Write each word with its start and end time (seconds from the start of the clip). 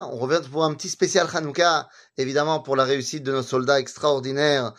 On 0.00 0.16
revient 0.16 0.48
pour 0.48 0.64
un 0.64 0.74
petit 0.74 0.88
spécial 0.88 1.26
Hanouka, 1.34 1.88
évidemment 2.18 2.60
pour 2.60 2.76
la 2.76 2.84
réussite 2.84 3.24
de 3.24 3.32
nos 3.32 3.42
soldats 3.42 3.80
extraordinaires, 3.80 4.72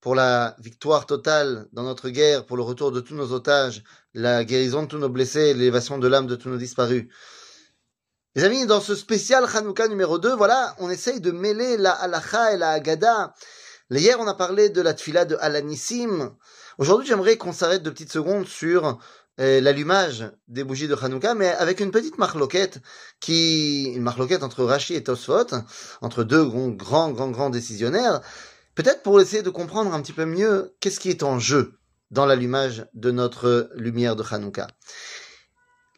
pour 0.00 0.14
la 0.14 0.56
victoire 0.60 1.04
totale 1.04 1.68
dans 1.74 1.82
notre 1.82 2.08
guerre, 2.08 2.46
pour 2.46 2.56
le 2.56 2.62
retour 2.62 2.90
de 2.90 3.00
tous 3.00 3.14
nos 3.14 3.32
otages, 3.32 3.84
la 4.14 4.44
guérison 4.44 4.84
de 4.84 4.86
tous 4.88 4.96
nos 4.96 5.10
blessés, 5.10 5.52
l'élévation 5.52 5.98
de 5.98 6.08
l'âme 6.08 6.26
de 6.26 6.36
tous 6.36 6.48
nos 6.48 6.56
disparus. 6.56 7.06
Les 8.34 8.44
amis, 8.44 8.64
dans 8.64 8.80
ce 8.80 8.94
spécial 8.94 9.44
Hanouka 9.44 9.88
numéro 9.88 10.18
2, 10.18 10.34
voilà, 10.36 10.74
on 10.78 10.88
essaye 10.88 11.20
de 11.20 11.32
mêler 11.32 11.76
la 11.76 11.92
halacha 11.92 12.54
et 12.54 12.56
la 12.56 12.70
agada. 12.70 13.34
Hier, 13.90 14.18
on 14.18 14.26
a 14.26 14.32
parlé 14.32 14.70
de 14.70 14.80
la 14.80 14.94
tfila 14.94 15.26
de 15.26 15.36
Alanissim. 15.38 16.34
Aujourd'hui, 16.78 17.06
j'aimerais 17.06 17.36
qu'on 17.36 17.52
s'arrête 17.52 17.82
de 17.82 17.90
petites 17.90 18.12
secondes 18.12 18.48
sur 18.48 18.98
l'allumage 19.38 20.30
des 20.48 20.64
bougies 20.64 20.88
de 20.88 20.96
Hanouka, 21.00 21.34
mais 21.34 21.48
avec 21.48 21.80
une 21.80 21.90
petite 21.90 22.18
marloquette 22.18 22.80
qui, 23.20 23.84
une 23.94 24.02
marloquette 24.02 24.42
entre 24.42 24.64
Rashi 24.64 24.94
et 24.94 25.02
Tosfot, 25.02 25.46
entre 26.00 26.24
deux 26.24 26.44
grands, 26.44 26.68
grands, 26.68 27.10
grands, 27.10 27.30
grands 27.30 27.50
décisionnaires, 27.50 28.20
peut-être 28.74 29.02
pour 29.02 29.20
essayer 29.20 29.42
de 29.42 29.50
comprendre 29.50 29.94
un 29.94 30.02
petit 30.02 30.12
peu 30.12 30.26
mieux 30.26 30.74
qu'est-ce 30.80 31.00
qui 31.00 31.10
est 31.10 31.22
en 31.22 31.38
jeu 31.38 31.78
dans 32.10 32.26
l'allumage 32.26 32.86
de 32.94 33.10
notre 33.10 33.70
lumière 33.74 34.16
de 34.16 34.24
Hanouka. 34.28 34.68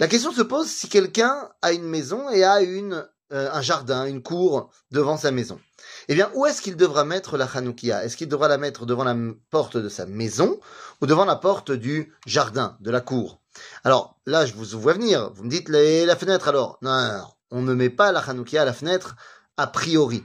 La 0.00 0.08
question 0.08 0.32
se 0.32 0.42
pose 0.42 0.68
si 0.68 0.88
quelqu'un 0.88 1.50
a 1.60 1.72
une 1.72 1.84
maison 1.84 2.30
et 2.30 2.44
a 2.44 2.62
une, 2.62 3.06
euh, 3.32 3.50
un 3.52 3.60
jardin, 3.60 4.06
une 4.06 4.22
cour 4.22 4.70
devant 4.90 5.16
sa 5.16 5.30
maison. 5.30 5.60
Eh 6.08 6.14
bien, 6.14 6.30
où 6.34 6.46
est-ce 6.46 6.62
qu'il 6.62 6.76
devra 6.76 7.04
mettre 7.04 7.36
la 7.36 7.44
Hanoukia? 7.44 8.04
Est-ce 8.04 8.16
qu'il 8.16 8.28
devra 8.28 8.48
la 8.48 8.58
mettre 8.58 8.86
devant 8.86 9.04
la 9.04 9.14
porte 9.50 9.76
de 9.76 9.88
sa 9.88 10.06
maison 10.06 10.58
ou 11.00 11.06
devant 11.06 11.24
la 11.24 11.36
porte 11.36 11.70
du 11.70 12.14
jardin, 12.26 12.76
de 12.80 12.90
la 12.90 13.00
cour? 13.00 13.40
Alors, 13.84 14.18
là, 14.26 14.46
je 14.46 14.54
vous 14.54 14.78
vois 14.80 14.94
venir. 14.94 15.30
Vous 15.34 15.44
me 15.44 15.50
dites 15.50 15.68
la 15.68 16.16
fenêtre 16.16 16.48
alors? 16.48 16.78
Non, 16.82 17.22
on 17.50 17.62
ne 17.62 17.74
met 17.74 17.90
pas 17.90 18.12
la 18.12 18.20
Hanoukia 18.20 18.62
à 18.62 18.64
la 18.64 18.72
fenêtre 18.72 19.16
a 19.56 19.66
priori. 19.66 20.24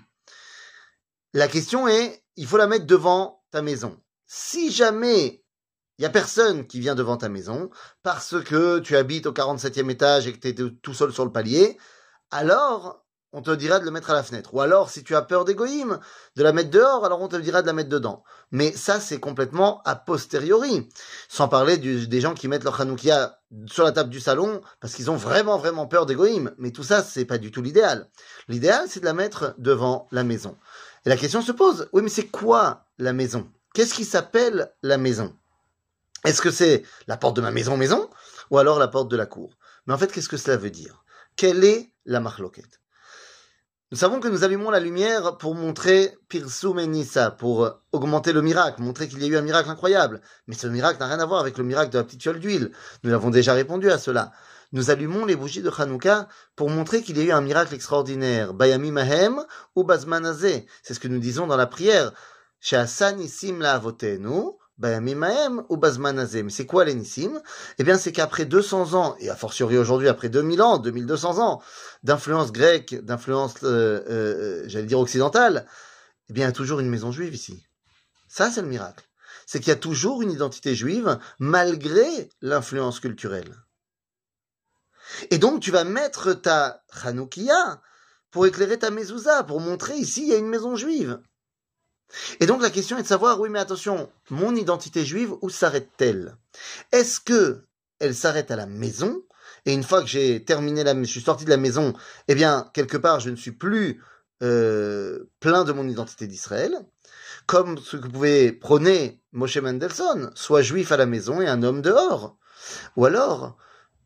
La 1.34 1.48
question 1.48 1.88
est, 1.88 2.24
il 2.36 2.48
faut 2.48 2.58
la 2.58 2.68
mettre 2.68 2.86
devant 2.86 3.44
ta 3.52 3.62
maison. 3.62 4.00
Si 4.28 4.72
jamais 4.72 5.44
il 5.98 6.04
y 6.04 6.06
a 6.06 6.10
personne 6.10 6.66
qui 6.68 6.80
vient 6.80 6.96
devant 6.96 7.18
ta 7.18 7.30
maison 7.30 7.70
parce 8.02 8.42
que 8.44 8.80
tu 8.80 8.96
habites 8.96 9.28
au 9.28 9.32
47e 9.32 9.90
étage 9.90 10.28
et 10.28 10.34
que 10.34 10.40
tu 10.40 10.48
es 10.48 10.72
tout 10.82 10.94
seul 10.94 11.14
sur 11.14 11.26
le 11.26 11.32
palier, 11.32 11.78
alors 12.34 13.04
on 13.36 13.42
te 13.42 13.50
dira 13.50 13.80
de 13.80 13.86
le 13.86 13.92
mettre 13.92 14.12
à 14.12 14.14
la 14.14 14.22
fenêtre. 14.22 14.54
Ou 14.54 14.62
alors, 14.62 14.92
si 14.92 15.04
tu 15.04 15.16
as 15.16 15.24
peur 15.24 15.44
d'égoïme, 15.44 16.00
de 16.36 16.44
la 16.44 16.54
mettre 16.54 16.70
dehors, 16.70 17.04
alors 17.04 17.20
on 17.20 17.28
te 17.28 17.36
dira 17.36 17.64
de 17.64 17.68
la 17.68 17.74
mettre 17.74 17.90
dedans. 17.90 18.24
Mais 18.52 18.72
ça, 18.72 19.00
c'est 19.00 19.20
complètement 19.20 19.82
a 19.86 19.96
posteriori. 19.96 20.88
Sans 21.30 21.48
parler 21.48 21.78
des 21.78 22.22
gens 22.22 22.36
qui 22.36 22.48
mettent 22.48 22.64
leur 22.64 22.80
Hanoukia 22.80 23.40
sur 23.66 23.84
la 23.84 23.92
table 23.92 24.12
du 24.12 24.20
salon 24.20 24.62
parce 24.80 24.94
qu'ils 24.94 25.10
ont 25.10 25.16
vraiment, 25.16 25.58
vraiment 25.58 25.88
peur 25.88 26.06
d'égoïme. 26.06 26.54
Mais 26.60 26.70
tout 26.70 26.84
ça, 26.84 27.04
c'est 27.04 27.26
pas 27.26 27.40
du 27.40 27.50
tout 27.50 27.64
l'idéal. 27.64 28.08
L'idéal, 28.48 28.86
c'est 28.88 29.00
de 29.00 29.06
la 29.06 29.14
mettre 29.14 29.56
devant 29.58 30.08
la 30.12 30.24
maison. 30.24 30.56
Et 31.06 31.10
la 31.10 31.18
question 31.18 31.42
se 31.42 31.52
pose, 31.52 31.90
oui, 31.92 32.04
mais 32.04 32.10
c'est 32.10 32.28
quoi 32.28 32.86
la 33.00 33.14
maison? 33.14 33.50
Qu'est-ce 33.74 33.96
qui 33.96 34.06
s'appelle 34.06 34.72
la 34.84 35.00
maison? 35.00 35.36
Est-ce 36.24 36.42
que 36.42 36.52
c'est 36.52 36.84
la 37.08 37.18
porte 37.18 37.36
de 37.36 37.42
ma 37.42 37.52
maison, 37.52 37.78
maison? 37.78 38.12
Ou 38.52 38.60
alors 38.60 38.78
la 38.78 38.88
porte 38.88 39.10
de 39.10 39.18
la 39.18 39.26
cour? 39.26 39.58
Mais 39.88 39.94
en 39.96 39.98
fait, 39.98 40.12
qu'est-ce 40.12 40.30
que 40.30 40.38
cela 40.38 40.56
veut 40.56 40.70
dire? 40.70 41.04
Quelle 41.36 41.64
est 41.64 41.93
la 42.06 42.20
nous 43.94 44.00
savons 44.00 44.20
que 44.20 44.28
nous 44.28 44.44
allumons 44.44 44.72
la 44.72 44.80
lumière 44.80 45.38
pour 45.38 45.54
montrer 45.54 46.18
Pirsum 46.28 46.82
Nissa, 46.82 47.30
pour 47.30 47.70
augmenter 47.92 48.34
le 48.34 48.42
miracle, 48.42 48.82
montrer 48.82 49.08
qu'il 49.08 49.22
y 49.22 49.26
a 49.26 49.28
eu 49.28 49.38
un 49.38 49.44
miracle 49.44 49.70
incroyable. 49.70 50.20
Mais 50.48 50.56
ce 50.56 50.66
miracle 50.66 51.00
n'a 51.00 51.06
rien 51.06 51.20
à 51.20 51.28
voir 51.28 51.40
avec 51.40 51.60
le 51.60 51.64
miracle 51.64 51.92
de 51.92 52.00
la 52.00 52.04
petite 52.04 52.22
tuile 52.22 52.40
d'huile. 52.40 52.72
Nous 53.04 53.14
avons 53.14 53.30
déjà 53.30 53.54
répondu 53.54 53.92
à 53.92 54.00
cela. 54.00 54.32
Nous 54.72 54.90
allumons 54.90 55.26
les 55.28 55.36
bougies 55.36 55.62
de 55.62 55.70
Hanouka 55.70 56.28
pour 56.56 56.72
montrer 56.72 57.04
qu'il 57.04 57.20
y 57.20 57.22
a 57.22 57.24
eu 57.24 57.32
un 57.32 57.42
miracle 57.42 57.76
extraordinaire. 57.76 58.56
Bayami 58.56 58.90
Mahem 58.90 59.46
ou 59.76 59.84
Bazmanazé. 59.84 60.66
C'est 60.82 60.96
ce 60.96 61.00
que 61.00 61.08
nous 61.08 61.20
disons 61.20 61.46
dans 61.46 61.56
la 61.56 61.68
prière. 61.68 62.14
C'est 66.50 66.66
quoi 66.66 66.86
l'énissim 66.86 67.42
Eh 67.78 67.84
bien, 67.84 67.98
c'est 67.98 68.12
qu'après 68.12 68.46
200 68.46 68.94
ans, 68.94 69.16
et 69.20 69.30
a 69.30 69.36
fortiori 69.36 69.78
aujourd'hui 69.78 70.08
après 70.08 70.30
2000 70.30 70.62
ans, 70.62 70.78
2200 70.80 71.40
ans, 71.40 71.62
d'influence 72.02 72.52
grecque, 72.52 72.96
d'influence, 72.96 73.56
euh, 73.64 74.04
euh, 74.10 74.64
j'allais 74.68 74.88
dire 74.88 75.00
occidentale, 75.00 75.68
eh 76.30 76.34
bien, 76.34 76.46
il 76.46 76.48
y 76.48 76.50
a 76.50 76.54
toujours 76.54 76.80
une 76.80 76.90
maison 76.90 77.12
juive 77.12 77.36
ici. 77.36 77.64
Ça, 78.28 78.50
c'est 78.50 78.62
le 78.62 78.68
miracle. 78.68 79.06
C'est 79.46 79.60
qu'il 79.60 79.70
y 79.70 79.72
a 79.72 79.76
toujours 79.76 80.22
une 80.22 80.32
identité 80.32 80.74
juive 80.74 81.20
malgré 81.38 82.30
l'influence 82.42 83.00
culturelle. 83.00 83.54
Et 85.30 85.38
donc, 85.38 85.60
tu 85.60 85.70
vas 85.70 85.84
mettre 85.84 86.34
ta 86.34 86.84
Hanoukia 87.04 87.82
pour 88.32 88.48
éclairer 88.48 88.80
ta 88.80 88.90
mezouza, 88.90 89.44
pour 89.44 89.60
montrer 89.60 89.96
ici, 89.98 90.24
il 90.24 90.30
y 90.30 90.34
a 90.34 90.38
une 90.38 90.48
maison 90.48 90.76
juive. 90.76 91.20
Et 92.40 92.46
donc 92.46 92.62
la 92.62 92.70
question 92.70 92.98
est 92.98 93.04
de 93.04 93.08
savoir, 93.08 93.40
oui 93.40 93.50
mais 93.50 93.60
attention, 93.60 94.10
mon 94.30 94.56
identité 94.56 95.06
juive, 95.06 95.34
où 95.42 95.50
s'arrête-t-elle? 95.50 96.38
Est-ce 96.92 97.20
que 97.20 97.66
elle 98.00 98.16
s'arrête 98.16 98.52
à 98.52 98.56
la 98.56 98.66
maison? 98.66 99.22
Et 99.66 99.74
une 99.74 99.84
fois 99.84 100.02
que 100.02 100.08
j'ai 100.08 100.44
terminé 100.44 100.84
la, 100.84 100.94
je 100.96 101.04
suis 101.04 101.22
sorti 101.22 101.46
de 101.46 101.50
la 101.50 101.58
maison, 101.58 101.94
eh 102.28 102.36
bien 102.36 102.70
quelque 102.74 102.98
part 102.98 103.20
je 103.20 103.30
ne 103.30 103.36
suis 103.36 103.52
plus 103.52 104.02
euh, 104.42 105.30
plein 105.40 105.64
de 105.64 105.72
mon 105.72 105.88
identité 105.88 106.28
d'Israël, 106.28 106.78
comme 107.46 107.78
ce 107.78 107.98
que 107.98 108.08
pouvait 108.08 108.52
prôner 108.52 109.22
Moshe 109.32 109.58
Mendelssohn, 109.58 110.32
soit 110.36 110.62
juif 110.62 110.92
à 110.92 110.98
la 110.98 111.06
maison 111.06 111.42
et 111.42 111.48
un 111.48 111.64
homme 111.64 111.82
dehors. 111.82 112.38
Ou 112.96 113.06
alors, 113.06 113.58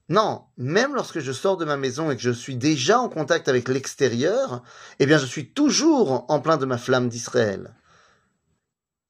non, 0.10 0.44
même 0.58 0.96
lorsque 0.96 1.20
je 1.20 1.32
sors 1.32 1.58
de 1.58 1.66
ma 1.66 1.76
maison 1.76 2.12
et 2.12 2.16
que 2.16 2.22
je 2.22 2.32
suis 2.32 2.56
déjà 2.56 3.00
en 3.00 3.10
contact 3.10 3.50
avec 3.50 3.68
l'extérieur, 3.68 4.64
eh 5.00 5.06
bien 5.06 5.18
je 5.18 5.26
suis 5.26 5.52
toujours 5.52 6.26
en 6.30 6.40
plein 6.40 6.58
de 6.58 6.66
ma 6.66 6.78
flamme 6.78 7.10
d'Israël 7.10 7.74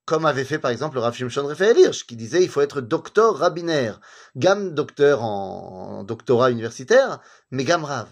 comme 0.08 0.26
avait 0.26 0.46
fait 0.46 0.58
par 0.58 0.72
exemple 0.72 0.96
le 0.96 1.02
Rav 1.02 1.14
Shimshon 1.14 1.46
Raphaël 1.46 1.78
Hirsch, 1.78 2.08
qui 2.08 2.16
disait 2.16 2.42
il 2.42 2.50
faut 2.50 2.62
être 2.62 2.80
docteur 2.80 3.38
rabbinaire, 3.38 4.00
gamme 4.38 4.74
docteur 4.74 5.22
en, 5.22 6.06
doctorat 6.06 6.50
universitaire, 6.50 7.20
mais 7.52 7.66
gamme 7.66 7.84
Rav. 7.84 8.08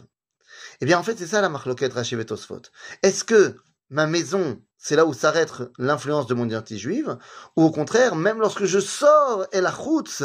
Eh 0.82 0.86
bien 0.86 1.00
en 1.00 1.04
fait 1.04 1.18
c'est 1.18 1.26
ça 1.26 1.42
la 1.42 1.48
marloquette 1.48 1.94
Rachiv 1.94 2.24
Tosfot. 2.26 2.64
Est-ce 3.02 3.24
que 3.24 3.56
ma 3.90 4.08
maison, 4.08 4.62
c'est 4.78 4.98
là 4.98 5.06
où 5.06 5.14
s'arrête 5.14 5.54
l'influence 5.78 6.28
de 6.28 6.34
mon 6.34 6.46
identité 6.46 6.78
juive, 6.78 7.18
ou 7.56 7.64
au 7.64 7.72
contraire, 7.72 8.18
même 8.18 8.40
lorsque 8.40 8.66
je 8.66 8.80
sors 8.80 9.48
et 9.54 9.62
la 9.62 9.72
route 9.72 10.24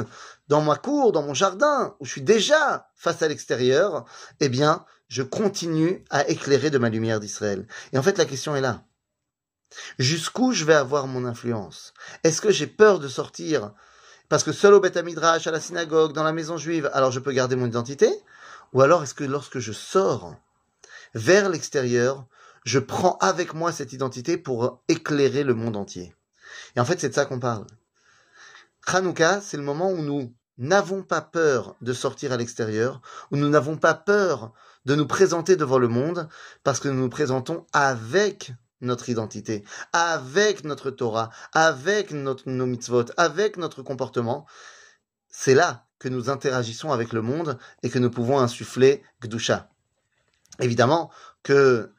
dans 0.49 0.63
ma 0.63 0.75
cour, 0.75 1.13
dans 1.13 1.23
mon 1.23 1.35
jardin, 1.35 1.95
où 2.01 2.05
je 2.05 2.11
suis 2.11 2.23
déjà 2.23 2.89
face 2.97 3.23
à 3.23 3.29
l'extérieur, 3.29 4.07
eh 4.41 4.49
bien, 4.49 4.85
je 5.07 5.23
continue 5.23 6.05
à 6.11 6.29
éclairer 6.29 6.71
de 6.71 6.79
ma 6.79 6.89
lumière 6.89 7.21
d'Israël. 7.21 7.69
Et 7.93 7.99
en 7.99 8.03
fait, 8.03 8.19
la 8.19 8.25
question 8.25 8.57
est 8.57 8.61
là. 8.61 8.83
Jusqu'où 9.99 10.53
je 10.53 10.65
vais 10.65 10.75
avoir 10.75 11.07
mon 11.07 11.25
influence? 11.25 11.95
Est-ce 12.25 12.41
que 12.41 12.51
j'ai 12.51 12.67
peur 12.67 12.99
de 12.99 13.09
sortir? 13.09 13.73
Parce 14.29 14.45
que 14.45 14.53
seul 14.53 14.75
au 14.75 14.81
Beth 14.81 14.97
Midrash, 14.97 15.47
à 15.47 15.51
la 15.51 15.61
synagogue, 15.61 16.13
dans 16.13 16.23
la 16.23 16.33
maison 16.33 16.57
juive, 16.57 16.91
alors 16.93 17.11
je 17.11 17.21
peux 17.21 17.33
garder 17.33 17.57
mon 17.57 17.67
identité? 17.67 18.11
Ou 18.73 18.83
alors 18.83 19.03
est-ce 19.03 19.15
que 19.15 19.25
lorsque 19.25 19.59
je 19.59 19.73
sors 19.73 20.35
vers 21.15 21.49
l'extérieur, 21.49 22.27
je 22.65 22.79
prends 22.79 23.19
avec 23.21 23.55
moi 23.55 23.73
cette 23.73 23.93
identité 23.93 24.37
pour 24.37 24.83
éclairer 24.89 25.43
le 25.43 25.55
monde 25.55 25.77
entier? 25.77 26.15
Et 26.77 26.81
en 26.81 26.85
fait, 26.85 27.01
c'est 27.01 27.09
de 27.09 27.15
ça 27.15 27.25
qu'on 27.25 27.41
parle. 27.41 27.67
Hanouka, 28.87 29.41
c'est 29.41 29.57
le 29.57 29.63
moment 29.63 29.91
où 29.91 30.03
nous 30.03 30.33
n'avons 30.59 31.03
pas 31.03 31.21
peur 31.21 31.77
de 31.81 31.93
sortir 31.93 32.33
à 32.33 32.37
l'extérieur, 32.37 33.01
où 33.31 33.37
nous 33.37 33.49
n'avons 33.49 33.77
pas 33.77 33.95
peur 33.95 34.53
de 34.85 34.95
nous 34.95 35.07
présenter 35.07 35.57
devant 35.57 35.79
le 35.79 35.89
monde, 35.89 36.29
parce 36.65 36.81
que 36.81 36.89
nous 36.89 37.01
nous 37.01 37.09
présentons 37.09 37.67
avec 37.73 38.53
notre 38.81 39.09
identité, 39.09 39.65
avec 39.93 40.65
notre 40.65 40.91
Torah, 40.91 41.31
avec 41.53 42.13
nos 42.13 42.67
mitzvot, 42.67 43.05
avec 43.17 43.57
notre 43.57 43.83
comportement, 43.83 44.47
c'est 45.29 45.55
là 45.55 45.87
que 45.99 46.09
nous 46.09 46.31
interagissons 46.31 46.93
avec 46.93 47.13
le 47.13 47.23
monde 47.23 47.59
et 47.83 47.91
que 47.91 47.99
nous 47.99 48.11
pouvons 48.11 48.39
insuffler 48.39 49.03
Gdusha. 49.23 49.69
Évidemment 50.59 51.11
que 51.43 51.93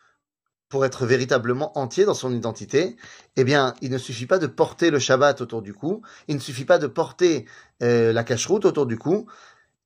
pour 0.69 0.85
être 0.85 1.05
véritablement 1.05 1.77
entier 1.77 2.05
dans 2.05 2.13
son 2.13 2.33
identité, 2.33 2.95
eh 3.35 3.43
bien, 3.43 3.75
il 3.81 3.91
ne 3.91 3.97
suffit 3.97 4.25
pas 4.25 4.39
de 4.39 4.47
porter 4.47 4.89
le 4.89 4.99
Shabbat 4.99 5.41
autour 5.41 5.61
du 5.61 5.73
cou, 5.73 6.01
il 6.29 6.35
ne 6.35 6.39
suffit 6.39 6.63
pas 6.65 6.79
de 6.79 6.87
porter 6.87 7.45
euh, 7.83 8.13
la 8.13 8.23
cacheroute 8.23 8.65
autour 8.65 8.85
du 8.85 8.97
cou, 8.97 9.27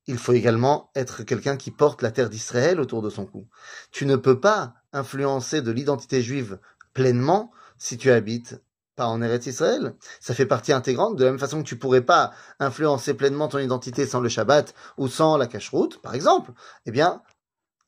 il 0.08 0.20
faut 0.20 0.34
également 0.34 0.92
être 0.96 1.24
quelqu'un 1.24 1.58
qui 1.58 1.72
porte 1.72 2.04
la 2.04 2.12
terre 2.12 2.30
d'Israël 2.30 2.80
autour 2.80 3.02
de 3.02 3.10
son 3.10 3.26
cou. 3.26 3.48
Tu 3.92 4.06
ne 4.06 4.16
peux 4.16 4.40
pas 4.40 4.76
influencer 4.94 5.64
de 5.64 5.72
l'identité 5.72 6.22
juive 6.22 6.60
pleinement 6.96 7.52
si 7.78 8.00
tu 8.00 8.10
habites 8.10 8.60
pas 8.96 9.06
en 9.06 9.22
Eretz 9.22 9.46
Israël. 9.46 9.94
Ça 10.20 10.34
fait 10.34 10.48
partie 10.48 10.74
intégrante, 10.74 11.18
de 11.18 11.26
la 11.26 11.32
même 11.32 11.40
façon 11.40 11.62
que 11.62 11.68
tu 11.68 11.78
pourrais 11.78 12.02
pas 12.02 12.32
influencer 12.60 13.14
pleinement 13.14 13.48
ton 13.48 13.60
identité 13.60 14.08
sans 14.08 14.22
le 14.22 14.30
Shabbat 14.30 14.74
ou 14.98 15.08
sans 15.08 15.38
la 15.38 15.46
cache 15.46 15.72
par 16.02 16.16
exemple. 16.16 16.54
Eh 16.88 16.92
bien, 16.92 17.22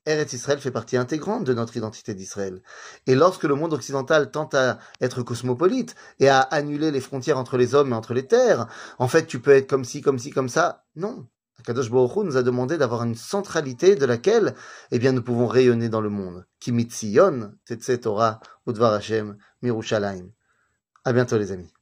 Eretz 0.06 0.34
Israël 0.34 0.60
fait 0.60 0.72
partie 0.72 0.98
intégrante 0.98 1.44
de 1.44 1.54
notre 1.54 1.76
identité 1.78 2.14
d'Israël. 2.14 2.62
Et 3.08 3.16
lorsque 3.16 3.44
le 3.44 3.56
monde 3.56 3.74
occidental 3.74 4.32
tente 4.32 4.54
à 4.54 4.80
être 5.02 5.24
cosmopolite 5.24 5.96
et 6.20 6.30
à 6.30 6.40
annuler 6.40 6.92
les 6.92 7.02
frontières 7.02 7.38
entre 7.38 7.58
les 7.58 7.76
hommes 7.76 7.92
et 7.92 7.96
entre 7.96 8.14
les 8.14 8.28
terres, 8.28 8.68
en 9.00 9.08
fait, 9.08 9.26
tu 9.26 9.40
peux 9.40 9.52
être 9.52 9.70
comme 9.70 9.84
ci, 9.86 10.02
comme 10.02 10.20
ci, 10.20 10.32
comme 10.32 10.50
ça. 10.50 10.86
Non. 10.96 11.28
Kadosh 11.64 11.90
Baruch 11.90 12.24
nous 12.24 12.38
a 12.38 12.44
demandé 12.44 12.78
d'avoir 12.78 13.04
une 13.04 13.16
centralité 13.16 13.96
de 13.96 14.06
laquelle, 14.06 14.56
eh 14.92 15.00
bien, 15.00 15.12
nous 15.12 15.24
pouvons 15.24 15.48
rayonner 15.48 15.90
dans 15.90 16.02
le 16.02 16.10
monde. 16.10 16.46
Kimitzion, 16.60 17.52
Tetse 17.66 18.00
Torah, 18.00 18.40
Udvar 18.68 18.94
Hashem, 18.94 19.38
Mirushalayim. 19.62 20.32
À 21.04 21.14
bientôt, 21.14 21.38
les 21.38 21.52
amis. 21.52 21.74